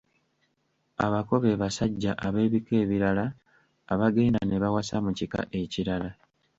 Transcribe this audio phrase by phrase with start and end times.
[1.05, 3.25] Abako be basajja ab’ebika ebirala
[3.93, 6.09] abagenda ne bawasa mu kika ekirala.